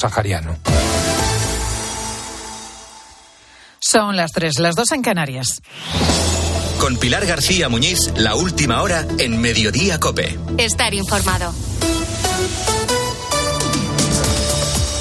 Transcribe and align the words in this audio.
sahariano. 0.00 0.56
Son 3.78 4.16
las 4.16 4.32
tres, 4.32 4.58
las 4.58 4.74
dos 4.74 4.92
en 4.92 5.02
Canarias. 5.02 5.62
Con 6.80 6.96
Pilar 6.96 7.26
García 7.26 7.68
Muñiz, 7.68 7.98
la 8.16 8.34
última 8.34 8.82
hora 8.82 9.06
en 9.18 9.40
Mediodía 9.40 9.98
Cope. 10.00 10.38
Estar 10.58 10.94
informado. 10.94 11.52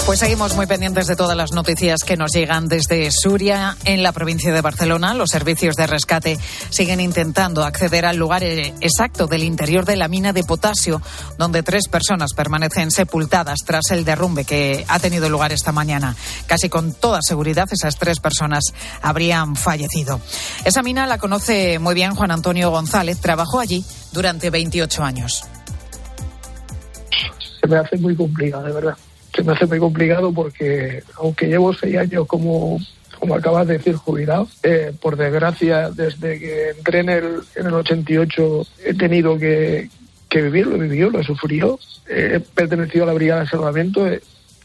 Pues 0.09 0.21
seguimos 0.21 0.55
muy 0.55 0.65
pendientes 0.65 1.05
de 1.05 1.15
todas 1.15 1.37
las 1.37 1.51
noticias 1.51 2.03
que 2.03 2.17
nos 2.17 2.31
llegan 2.31 2.67
desde 2.67 3.11
Suria, 3.11 3.77
en 3.85 4.01
la 4.01 4.11
provincia 4.11 4.51
de 4.51 4.59
Barcelona. 4.59 5.13
Los 5.13 5.29
servicios 5.29 5.75
de 5.75 5.85
rescate 5.85 6.39
siguen 6.71 6.99
intentando 6.99 7.63
acceder 7.63 8.07
al 8.07 8.17
lugar 8.17 8.43
eh, 8.43 8.73
exacto 8.81 9.27
del 9.27 9.43
interior 9.43 9.85
de 9.85 9.97
la 9.97 10.07
mina 10.07 10.33
de 10.33 10.43
potasio, 10.43 10.99
donde 11.37 11.61
tres 11.61 11.87
personas 11.89 12.33
permanecen 12.33 12.89
sepultadas 12.89 13.59
tras 13.63 13.91
el 13.91 14.03
derrumbe 14.03 14.45
que 14.45 14.83
ha 14.87 14.97
tenido 14.97 15.29
lugar 15.29 15.51
esta 15.51 15.71
mañana. 15.71 16.15
Casi 16.47 16.69
con 16.69 16.91
toda 16.91 17.21
seguridad 17.21 17.69
esas 17.71 17.95
tres 17.95 18.19
personas 18.19 18.63
habrían 19.03 19.55
fallecido. 19.55 20.21
Esa 20.65 20.81
mina 20.81 21.05
la 21.05 21.19
conoce 21.19 21.77
muy 21.77 21.93
bien 21.93 22.15
Juan 22.15 22.31
Antonio 22.31 22.71
González. 22.71 23.19
Trabajó 23.19 23.59
allí 23.59 23.85
durante 24.11 24.49
28 24.49 25.03
años. 25.03 25.43
Se 27.61 27.67
me 27.67 27.77
hace 27.77 27.95
muy 27.97 28.15
complicado, 28.15 28.63
de 28.63 28.73
verdad 28.73 28.97
me 29.43 29.53
hace 29.53 29.65
muy 29.65 29.79
complicado 29.79 30.31
porque 30.31 31.03
aunque 31.17 31.47
llevo 31.47 31.73
seis 31.73 31.97
años 31.97 32.27
como 32.27 32.79
como 33.19 33.35
acabas 33.35 33.67
de 33.67 33.77
decir, 33.77 33.95
jubilado. 33.95 34.47
Eh, 34.63 34.93
por 34.99 35.17
desgracia, 35.17 35.91
desde 35.91 36.39
que 36.39 36.69
entré 36.69 36.99
en 36.99 37.09
el, 37.09 37.25
en 37.55 37.67
el 37.67 37.73
88 37.73 38.65
he 38.85 38.93
tenido 38.93 39.37
que, 39.37 39.89
que 40.29 40.41
vivir, 40.41 40.67
lo 40.67 40.77
he 40.77 40.87
vivido, 40.87 41.09
lo 41.09 41.19
he 41.19 41.23
sufrido. 41.23 41.79
he 42.07 42.39
pertenecido 42.39 43.03
a 43.03 43.07
la 43.07 43.13
Brigada 43.13 43.41
de 43.41 43.47
Salvamento, 43.47 44.07
he, 44.07 44.21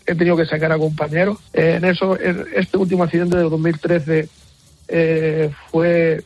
tenido 0.06 0.36
que 0.36 0.46
sacar 0.46 0.70
a 0.70 0.78
compañeros. 0.78 1.38
Eh, 1.52 1.74
en 1.78 1.84
eso, 1.84 2.18
en 2.18 2.46
este 2.54 2.76
último 2.76 3.02
accidente 3.02 3.36
del 3.36 3.50
2013 3.50 4.28
eh, 4.88 5.50
fue, 5.70 6.22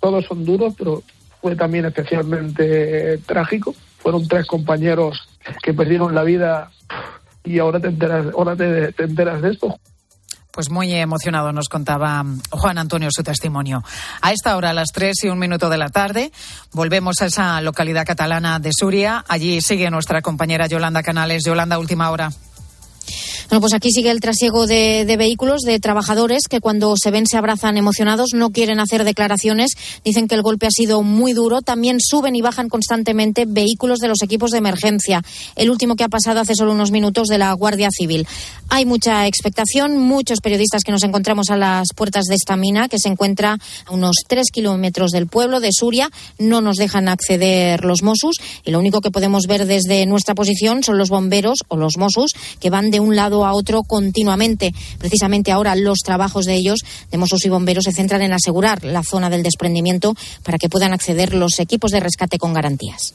todos 0.00 0.24
son 0.24 0.44
duros, 0.44 0.74
pero 0.76 1.02
fue 1.40 1.54
también 1.54 1.84
especialmente 1.84 3.18
trágico. 3.18 3.74
Fueron 3.98 4.26
tres 4.26 4.46
compañeros 4.46 5.28
que 5.62 5.74
perdieron 5.74 6.14
la 6.14 6.24
vida 6.24 6.70
y 7.48 7.58
ahora 7.58 7.80
te 7.80 7.88
enteras, 7.88 8.26
ahora 8.36 8.56
te, 8.56 8.94
enteras 8.98 9.42
de 9.42 9.50
esto. 9.50 9.78
Pues 10.50 10.70
muy 10.70 10.92
emocionado 10.92 11.52
nos 11.52 11.68
contaba 11.68 12.24
Juan 12.50 12.78
Antonio 12.78 13.08
su 13.12 13.22
testimonio. 13.22 13.84
A 14.20 14.32
esta 14.32 14.56
hora, 14.56 14.70
a 14.70 14.74
las 14.74 14.88
tres 14.92 15.22
y 15.22 15.28
un 15.28 15.38
minuto 15.38 15.68
de 15.68 15.78
la 15.78 15.88
tarde, 15.88 16.32
volvemos 16.72 17.22
a 17.22 17.26
esa 17.26 17.60
localidad 17.60 18.04
catalana 18.04 18.58
de 18.58 18.70
Suria. 18.72 19.24
Allí 19.28 19.60
sigue 19.60 19.90
nuestra 19.90 20.20
compañera 20.20 20.66
Yolanda 20.66 21.02
Canales. 21.02 21.44
Yolanda, 21.44 21.78
última 21.78 22.10
hora. 22.10 22.30
Bueno, 23.48 23.62
pues 23.62 23.72
aquí 23.72 23.90
sigue 23.90 24.10
el 24.10 24.20
trasiego 24.20 24.66
de, 24.66 25.06
vehículos 25.16 25.62
de 25.62 25.80
trabajadores 25.80 26.42
que 26.50 26.60
cuando 26.60 26.94
se 26.98 27.10
ven 27.10 27.26
se 27.26 27.38
abrazan 27.38 27.78
emocionados, 27.78 28.34
no 28.34 28.50
quieren 28.50 28.78
hacer 28.78 29.04
declaraciones, 29.04 29.70
dicen 30.04 30.28
que 30.28 30.34
el 30.34 30.42
golpe 30.42 30.66
ha 30.66 30.70
sido 30.70 31.02
muy 31.02 31.32
duro. 31.32 31.62
También 31.62 31.96
suben 31.98 32.36
y 32.36 32.42
bajan 32.42 32.68
constantemente 32.68 33.46
vehículos 33.48 34.00
de 34.00 34.08
los 34.08 34.22
equipos 34.22 34.50
de 34.50 34.58
emergencia. 34.58 35.22
El 35.56 35.70
último 35.70 35.96
que 35.96 36.04
ha 36.04 36.10
pasado 36.10 36.40
hace 36.40 36.54
solo 36.54 36.72
unos 36.72 36.90
minutos 36.90 37.28
de 37.28 37.38
la 37.38 37.50
Guardia 37.54 37.88
Civil. 37.90 38.26
Hay 38.68 38.84
mucha 38.84 39.26
expectación, 39.26 39.96
muchos 39.96 40.40
periodistas 40.42 40.82
que 40.84 40.92
nos 40.92 41.02
encontramos 41.02 41.48
a 41.48 41.56
las 41.56 41.88
puertas 41.96 42.26
de 42.26 42.34
esta 42.34 42.58
mina, 42.58 42.90
que 42.90 42.98
se 42.98 43.08
encuentra 43.08 43.56
a 43.86 43.92
unos 43.94 44.16
tres 44.26 44.50
kilómetros 44.52 45.10
del 45.10 45.26
pueblo 45.26 45.60
de 45.60 45.70
Suria. 45.72 46.10
No 46.38 46.60
nos 46.60 46.76
dejan 46.76 47.08
acceder 47.08 47.82
los 47.82 48.02
Mossos 48.02 48.36
y 48.66 48.72
lo 48.72 48.78
único 48.78 49.00
que 49.00 49.10
podemos 49.10 49.46
ver 49.46 49.64
desde 49.64 50.04
nuestra 50.04 50.34
posición 50.34 50.82
son 50.82 50.98
los 50.98 51.08
bomberos 51.08 51.60
o 51.68 51.78
los 51.78 51.96
Mossos 51.96 52.32
que 52.60 52.68
van 52.68 52.90
de 52.90 53.00
un 53.00 53.16
lado 53.16 53.37
a 53.44 53.52
otro 53.52 53.82
continuamente. 53.82 54.74
Precisamente 54.98 55.52
ahora 55.52 55.74
los 55.74 55.98
trabajos 55.98 56.44
de 56.44 56.54
ellos, 56.54 56.80
de 57.10 57.18
Mossos 57.18 57.44
y 57.44 57.48
bomberos, 57.48 57.84
se 57.84 57.92
centran 57.92 58.22
en 58.22 58.32
asegurar 58.32 58.84
la 58.84 59.02
zona 59.02 59.30
del 59.30 59.42
desprendimiento 59.42 60.14
para 60.42 60.58
que 60.58 60.68
puedan 60.68 60.92
acceder 60.92 61.34
los 61.34 61.58
equipos 61.58 61.90
de 61.90 62.00
rescate 62.00 62.38
con 62.38 62.52
garantías. 62.52 63.14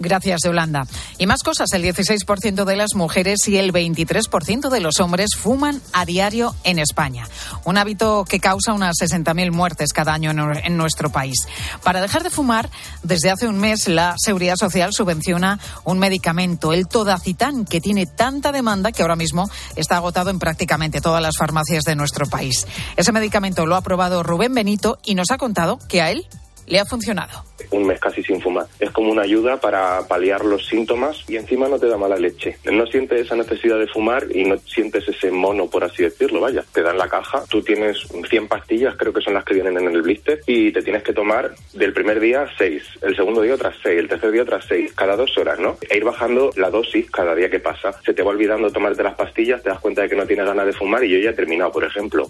Gracias, 0.00 0.40
Yolanda. 0.44 0.86
Y 1.18 1.26
más 1.26 1.42
cosas, 1.42 1.70
el 1.74 1.84
16% 1.84 2.64
de 2.64 2.76
las 2.76 2.94
mujeres 2.94 3.46
y 3.48 3.58
el 3.58 3.70
23% 3.70 4.70
de 4.70 4.80
los 4.80 4.98
hombres 4.98 5.32
fuman 5.36 5.82
a 5.92 6.06
diario 6.06 6.54
en 6.64 6.78
España. 6.78 7.28
Un 7.64 7.76
hábito 7.76 8.24
que 8.26 8.40
causa 8.40 8.72
unas 8.72 8.96
60.000 8.96 9.52
muertes 9.52 9.92
cada 9.92 10.14
año 10.14 10.30
en 10.30 10.76
nuestro 10.78 11.10
país. 11.10 11.46
Para 11.84 12.00
dejar 12.00 12.22
de 12.22 12.30
fumar, 12.30 12.70
desde 13.02 13.30
hace 13.30 13.46
un 13.46 13.58
mes 13.58 13.88
la 13.88 14.14
Seguridad 14.16 14.56
Social 14.56 14.94
subvenciona 14.94 15.60
un 15.84 15.98
medicamento, 15.98 16.72
el 16.72 16.88
Todacitán, 16.88 17.66
que 17.66 17.82
tiene 17.82 18.06
tanta 18.06 18.52
demanda 18.52 18.92
que 18.92 19.02
ahora 19.02 19.16
mismo 19.16 19.50
está 19.76 19.96
agotado 19.96 20.30
en 20.30 20.38
prácticamente 20.38 21.02
todas 21.02 21.20
las 21.20 21.36
farmacias 21.36 21.84
de 21.84 21.94
nuestro 21.94 22.24
país. 22.24 22.66
Ese 22.96 23.12
medicamento 23.12 23.66
lo 23.66 23.74
ha 23.74 23.78
aprobado 23.78 24.22
Rubén 24.22 24.54
Benito 24.54 24.98
y 25.04 25.14
nos 25.14 25.30
ha 25.30 25.36
contado 25.36 25.78
que 25.88 26.00
a 26.00 26.10
él 26.10 26.26
le 26.70 26.78
ha 26.78 26.84
funcionado. 26.86 27.44
Un 27.72 27.86
mes 27.86 28.00
casi 28.00 28.22
sin 28.22 28.40
fumar. 28.40 28.66
Es 28.78 28.90
como 28.90 29.10
una 29.10 29.22
ayuda 29.22 29.60
para 29.60 30.06
paliar 30.08 30.44
los 30.44 30.66
síntomas 30.66 31.24
y 31.28 31.36
encima 31.36 31.68
no 31.68 31.78
te 31.78 31.88
da 31.88 31.96
mala 31.96 32.16
leche. 32.16 32.56
No 32.64 32.86
sientes 32.86 33.26
esa 33.26 33.36
necesidad 33.36 33.78
de 33.78 33.86
fumar 33.88 34.26
y 34.30 34.44
no 34.44 34.56
sientes 34.58 35.06
ese 35.08 35.30
mono, 35.30 35.66
por 35.66 35.84
así 35.84 36.02
decirlo, 36.02 36.40
vaya. 36.40 36.64
Te 36.72 36.82
dan 36.82 36.96
la 36.96 37.08
caja, 37.08 37.42
tú 37.48 37.60
tienes 37.62 37.98
100 38.28 38.48
pastillas, 38.48 38.96
creo 38.96 39.12
que 39.12 39.20
son 39.20 39.34
las 39.34 39.44
que 39.44 39.54
vienen 39.54 39.76
en 39.76 39.88
el 39.88 40.02
blister, 40.02 40.40
y 40.46 40.72
te 40.72 40.82
tienes 40.82 41.02
que 41.02 41.12
tomar 41.12 41.54
del 41.74 41.92
primer 41.92 42.20
día 42.20 42.46
6, 42.56 42.82
el 43.02 43.16
segundo 43.16 43.42
día 43.42 43.54
otras 43.54 43.74
6, 43.82 43.98
el 43.98 44.08
tercer 44.08 44.30
día 44.30 44.42
otras 44.42 44.64
6, 44.68 44.92
cada 44.94 45.16
dos 45.16 45.36
horas, 45.36 45.58
¿no? 45.58 45.76
E 45.88 45.96
ir 45.96 46.04
bajando 46.04 46.50
la 46.56 46.70
dosis 46.70 47.10
cada 47.10 47.34
día 47.34 47.50
que 47.50 47.60
pasa. 47.60 47.92
Se 48.04 48.14
te 48.14 48.22
va 48.22 48.30
olvidando 48.30 48.70
tomarte 48.70 49.02
las 49.02 49.14
pastillas, 49.14 49.62
te 49.62 49.70
das 49.70 49.80
cuenta 49.80 50.02
de 50.02 50.08
que 50.08 50.16
no 50.16 50.26
tienes 50.26 50.46
ganas 50.46 50.66
de 50.66 50.72
fumar 50.72 51.04
y 51.04 51.10
yo 51.10 51.18
ya 51.18 51.30
he 51.30 51.34
terminado, 51.34 51.72
por 51.72 51.84
ejemplo. 51.84 52.28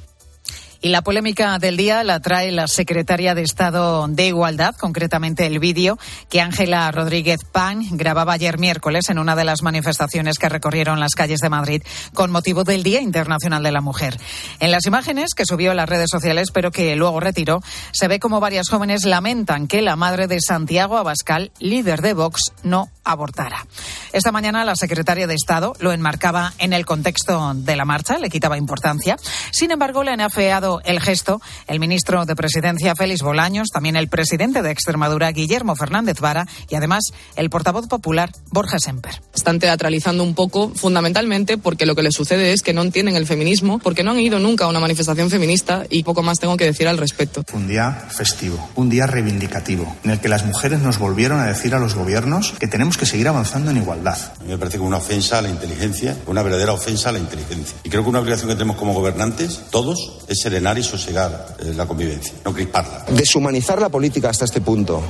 Y 0.82 0.88
la 0.88 1.02
polémica 1.02 1.58
del 1.58 1.76
día 1.76 2.02
la 2.04 2.20
trae 2.20 2.50
la 2.52 2.66
secretaria 2.66 3.34
de 3.34 3.42
Estado 3.42 4.08
de 4.08 4.28
Igualdad, 4.28 4.74
concretamente 4.76 5.46
el 5.46 5.58
vídeo 5.58 5.98
que 6.30 6.40
Ángela 6.40 6.90
Rodríguez 6.90 7.40
Pan 7.44 7.82
grababa 7.90 8.32
ayer 8.32 8.58
miércoles 8.58 9.10
en 9.10 9.18
una 9.18 9.36
de 9.36 9.44
las 9.44 9.62
manifestaciones 9.62 10.38
que 10.38 10.48
recorrieron 10.48 10.98
las 10.98 11.14
calles 11.14 11.40
de 11.40 11.50
Madrid 11.50 11.82
con 12.14 12.30
motivo 12.30 12.64
del 12.64 12.82
Día 12.82 13.02
Internacional 13.02 13.62
de 13.62 13.72
la 13.72 13.82
Mujer. 13.82 14.18
En 14.58 14.70
las 14.70 14.86
imágenes 14.86 15.34
que 15.34 15.44
subió 15.44 15.72
a 15.72 15.74
las 15.74 15.88
redes 15.88 16.08
sociales, 16.10 16.48
pero 16.50 16.70
que 16.70 16.96
luego 16.96 17.20
retiró, 17.20 17.60
se 17.92 18.08
ve 18.08 18.18
como 18.18 18.40
varias 18.40 18.70
jóvenes 18.70 19.04
lamentan 19.04 19.66
que 19.66 19.82
la 19.82 19.96
madre 19.96 20.28
de 20.28 20.40
Santiago 20.40 20.96
Abascal, 20.96 21.52
líder 21.58 22.00
de 22.00 22.14
Vox, 22.14 22.52
no 22.62 22.88
abortara. 23.04 23.66
Esta 24.12 24.32
mañana 24.32 24.64
la 24.64 24.74
secretaria 24.74 25.28
de 25.28 25.34
Estado 25.34 25.74
lo 25.78 25.92
enmarcaba 25.92 26.52
en 26.58 26.72
el 26.72 26.84
contexto 26.84 27.54
de 27.54 27.76
la 27.76 27.84
marcha, 27.84 28.18
le 28.18 28.28
quitaba 28.28 28.58
importancia. 28.58 29.16
Sin 29.52 29.70
embargo, 29.70 30.02
le 30.02 30.10
han 30.10 30.20
afeado 30.20 30.80
el 30.84 31.00
gesto 31.00 31.40
el 31.68 31.78
ministro 31.78 32.26
de 32.26 32.34
Presidencia 32.34 32.94
Félix 32.96 33.22
Bolaños, 33.22 33.68
también 33.72 33.94
el 33.94 34.08
presidente 34.08 34.62
de 34.62 34.72
Extremadura 34.72 35.30
Guillermo 35.30 35.76
Fernández 35.76 36.18
Vara 36.18 36.48
y 36.68 36.74
además 36.74 37.04
el 37.36 37.50
portavoz 37.50 37.86
popular 37.86 38.32
Borja 38.50 38.78
Semper. 38.80 39.22
Están 39.32 39.60
teatralizando 39.60 40.24
un 40.24 40.34
poco, 40.34 40.72
fundamentalmente 40.74 41.56
porque 41.56 41.86
lo 41.86 41.94
que 41.94 42.02
les 42.02 42.14
sucede 42.14 42.52
es 42.52 42.62
que 42.62 42.72
no 42.72 42.82
entienden 42.82 43.14
el 43.14 43.26
feminismo, 43.26 43.78
porque 43.78 44.02
no 44.02 44.10
han 44.10 44.20
ido 44.20 44.40
nunca 44.40 44.64
a 44.64 44.68
una 44.68 44.80
manifestación 44.80 45.30
feminista 45.30 45.84
y 45.88 46.02
poco 46.02 46.24
más 46.24 46.40
tengo 46.40 46.56
que 46.56 46.64
decir 46.64 46.88
al 46.88 46.98
respecto. 46.98 47.44
Un 47.52 47.68
día 47.68 47.92
festivo, 48.10 48.70
un 48.74 48.90
día 48.90 49.06
reivindicativo, 49.06 49.96
en 50.02 50.10
el 50.10 50.20
que 50.20 50.28
las 50.28 50.44
mujeres 50.44 50.80
nos 50.80 50.98
volvieron 50.98 51.38
a 51.38 51.46
decir 51.46 51.76
a 51.76 51.78
los 51.78 51.94
gobiernos 51.94 52.54
que 52.58 52.66
tenemos 52.66 52.96
que 52.96 53.06
seguir 53.06 53.28
avanzando 53.28 53.70
en 53.70 53.76
igualdad. 53.76 53.99
A 54.40 54.42
mí 54.42 54.48
me 54.48 54.58
parece 54.58 54.78
que 54.78 54.82
una 54.82 54.96
ofensa 54.96 55.38
a 55.38 55.42
la 55.42 55.48
inteligencia, 55.48 56.16
una 56.26 56.42
verdadera 56.42 56.72
ofensa 56.72 57.10
a 57.10 57.12
la 57.12 57.18
inteligencia. 57.18 57.76
Y 57.84 57.90
creo 57.90 58.02
que 58.02 58.08
una 58.08 58.20
obligación 58.20 58.48
que 58.48 58.54
tenemos 58.54 58.76
como 58.76 58.94
gobernantes, 58.94 59.60
todos, 59.70 60.18
es 60.28 60.38
ser 60.40 60.60
y 60.60 60.82
sosegar 60.82 61.56
eh, 61.60 61.72
la 61.76 61.86
convivencia, 61.86 62.32
no 62.44 62.52
crisparla. 62.52 63.04
Deshumanizar 63.10 63.80
la 63.80 63.88
política 63.88 64.30
hasta 64.30 64.44
este 64.44 64.60
punto, 64.60 65.02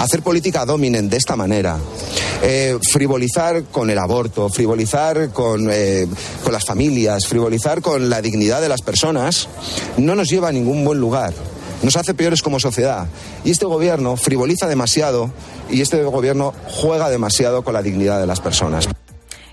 hacer 0.00 0.22
política 0.22 0.64
dominen 0.64 1.08
de 1.08 1.16
esta 1.16 1.36
manera, 1.36 1.78
eh, 2.42 2.78
frivolizar 2.90 3.64
con 3.64 3.90
el 3.90 3.98
aborto, 3.98 4.48
frivolizar 4.48 5.30
con, 5.30 5.68
eh, 5.70 6.06
con 6.42 6.52
las 6.52 6.64
familias, 6.64 7.26
frivolizar 7.26 7.80
con 7.80 8.08
la 8.10 8.20
dignidad 8.20 8.60
de 8.60 8.68
las 8.68 8.82
personas, 8.82 9.48
no 9.96 10.14
nos 10.14 10.28
lleva 10.28 10.48
a 10.48 10.52
ningún 10.52 10.84
buen 10.84 10.98
lugar 10.98 11.32
nos 11.82 11.96
hace 11.96 12.14
peores 12.14 12.42
como 12.42 12.60
sociedad. 12.60 13.06
Y 13.44 13.50
este 13.50 13.66
gobierno 13.66 14.16
frivoliza 14.16 14.66
demasiado 14.66 15.30
y 15.70 15.80
este 15.80 16.02
gobierno 16.04 16.54
juega 16.66 17.10
demasiado 17.10 17.62
con 17.62 17.74
la 17.74 17.82
dignidad 17.82 18.20
de 18.20 18.26
las 18.26 18.40
personas. 18.40 18.88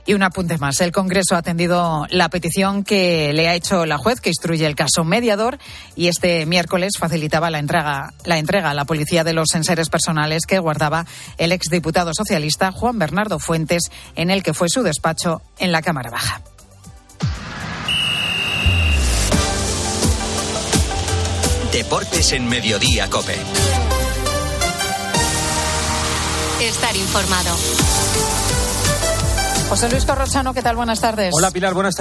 Y 0.06 0.16
un 0.16 0.24
apunte 0.24 0.58
más. 0.58 0.82
El 0.82 0.92
Congreso 0.92 1.36
ha 1.36 1.40
atendido 1.40 2.08
la 2.10 2.30
petición 2.30 2.84
que 2.84 3.32
le 3.34 3.48
ha 3.48 3.54
hecho 3.54 3.86
la 3.86 4.00
juez 4.00 4.20
que 4.20 4.30
instruye 4.30 4.66
el 4.66 4.76
caso 4.76 5.04
mediador 5.04 5.60
y 5.96 6.08
este 6.08 6.48
miércoles 6.48 6.94
facilitaba 6.98 7.52
la 7.52 7.60
entrega, 7.60 8.14
la 8.26 8.40
entrega 8.40 8.72
a 8.72 8.74
la 8.74 8.86
policía 8.86 9.24
de 9.24 9.34
los 9.34 9.54
enseres 9.54 9.90
personales 9.90 10.48
que 10.48 10.58
guardaba 10.58 11.06
el 11.38 11.52
exdiputado 11.52 12.12
socialista 12.16 12.72
Juan 12.72 12.98
Bernardo 12.98 13.38
Fuentes, 13.38 13.92
en 14.16 14.32
el 14.32 14.42
que 14.42 14.56
fue 14.56 14.68
su 14.68 14.82
despacho 14.82 15.44
en 15.60 15.72
la 15.72 15.84
Cámara 15.84 16.10
Baja. 16.10 16.42
Deportes 21.80 22.34
en 22.34 22.46
Mediodía, 22.46 23.10
Cope. 23.10 23.38
Estar 26.60 26.94
informado. 26.98 27.56
José 29.70 29.88
Luis 29.88 30.04
Corrochano, 30.04 30.54
¿qué 30.54 30.62
tal? 30.62 30.76
Buenas 30.76 31.00
tardes. 31.00 31.34
Hola 31.34 31.52
Pilar, 31.52 31.74
buenas 31.74 31.96
tardes. 31.96 31.98